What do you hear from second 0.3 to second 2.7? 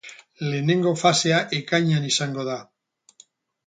Lehenengo fasea ekainean izango da.